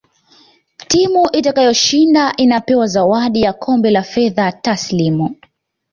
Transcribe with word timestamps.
timu 0.87 1.29
itakayoshinda 1.31 2.33
inapewa 2.35 2.87
zawadi 2.87 3.41
ya 3.41 3.53
kombe 3.53 3.91
na 3.91 4.03
fedha 4.03 4.51
tasilimu 4.51 5.35